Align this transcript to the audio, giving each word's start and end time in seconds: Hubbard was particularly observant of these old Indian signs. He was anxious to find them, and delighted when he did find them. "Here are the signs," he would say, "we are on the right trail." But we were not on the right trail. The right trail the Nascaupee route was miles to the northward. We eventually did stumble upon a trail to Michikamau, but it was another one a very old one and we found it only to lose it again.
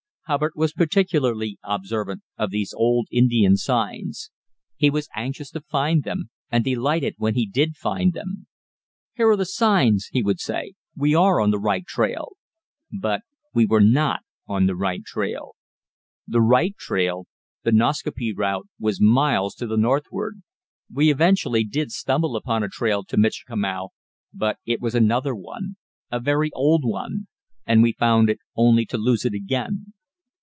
Hubbard 0.27 0.53
was 0.55 0.71
particularly 0.71 1.57
observant 1.61 2.23
of 2.37 2.51
these 2.51 2.73
old 2.73 3.05
Indian 3.11 3.57
signs. 3.57 4.31
He 4.77 4.89
was 4.89 5.09
anxious 5.13 5.51
to 5.51 5.59
find 5.59 6.05
them, 6.05 6.29
and 6.49 6.63
delighted 6.63 7.15
when 7.17 7.33
he 7.35 7.45
did 7.45 7.75
find 7.75 8.13
them. 8.13 8.47
"Here 9.13 9.27
are 9.27 9.35
the 9.35 9.43
signs," 9.45 10.07
he 10.13 10.23
would 10.23 10.39
say, 10.39 10.75
"we 10.95 11.13
are 11.13 11.41
on 11.41 11.51
the 11.51 11.59
right 11.59 11.85
trail." 11.85 12.37
But 12.97 13.23
we 13.53 13.65
were 13.65 13.81
not 13.81 14.21
on 14.47 14.67
the 14.67 14.75
right 14.77 15.03
trail. 15.03 15.55
The 16.25 16.39
right 16.41 16.77
trail 16.77 17.27
the 17.63 17.73
Nascaupee 17.73 18.33
route 18.33 18.69
was 18.79 19.01
miles 19.01 19.53
to 19.55 19.67
the 19.67 19.75
northward. 19.75 20.41
We 20.89 21.11
eventually 21.11 21.65
did 21.65 21.91
stumble 21.91 22.37
upon 22.37 22.63
a 22.63 22.69
trail 22.69 23.03
to 23.03 23.17
Michikamau, 23.17 23.89
but 24.33 24.59
it 24.65 24.79
was 24.79 24.95
another 24.95 25.35
one 25.35 25.75
a 26.09 26.21
very 26.21 26.53
old 26.53 26.85
one 26.85 27.27
and 27.65 27.83
we 27.83 27.91
found 27.91 28.29
it 28.29 28.39
only 28.55 28.85
to 28.85 28.97
lose 28.97 29.25
it 29.25 29.33
again. 29.33 29.91